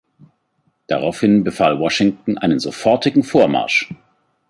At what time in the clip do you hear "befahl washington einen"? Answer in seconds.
1.43-2.57